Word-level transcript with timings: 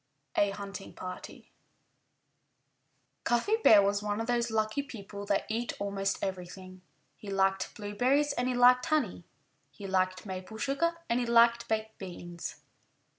*XVII* 0.35 0.47
*A 0.49 0.55
HUNTING 0.55 0.93
PARTY* 0.95 1.51
Cuffy 3.23 3.57
Bear 3.63 3.83
was 3.83 4.01
one 4.01 4.19
of 4.19 4.25
those 4.25 4.49
lucky 4.49 4.81
people 4.81 5.27
that 5.27 5.45
eat 5.47 5.73
almost 5.77 6.23
everything. 6.23 6.81
He 7.17 7.29
liked 7.29 7.75
blueberries 7.75 8.33
and 8.33 8.47
he 8.47 8.55
liked 8.55 8.87
honey; 8.87 9.25
he 9.69 9.85
liked 9.85 10.25
maple 10.25 10.57
sugar 10.57 10.95
and 11.07 11.19
he 11.19 11.27
liked 11.27 11.67
baked 11.67 11.99
beans. 11.99 12.63